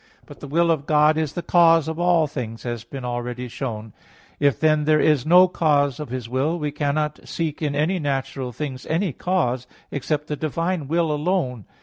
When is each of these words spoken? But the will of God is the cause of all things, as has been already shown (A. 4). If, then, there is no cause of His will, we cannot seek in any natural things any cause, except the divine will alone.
But 0.25 0.39
the 0.39 0.47
will 0.47 0.71
of 0.71 0.87
God 0.87 1.15
is 1.15 1.33
the 1.33 1.43
cause 1.43 1.87
of 1.87 1.99
all 1.99 2.25
things, 2.25 2.65
as 2.65 2.79
has 2.81 2.83
been 2.83 3.05
already 3.05 3.47
shown 3.47 3.93
(A. 4.39 4.45
4). 4.45 4.47
If, 4.47 4.59
then, 4.59 4.85
there 4.85 4.99
is 4.99 5.27
no 5.27 5.47
cause 5.47 5.99
of 5.99 6.09
His 6.09 6.27
will, 6.27 6.57
we 6.57 6.71
cannot 6.71 7.19
seek 7.27 7.61
in 7.61 7.75
any 7.75 7.99
natural 7.99 8.51
things 8.51 8.87
any 8.87 9.13
cause, 9.13 9.67
except 9.91 10.25
the 10.25 10.35
divine 10.35 10.87
will 10.87 11.11
alone. 11.11 11.65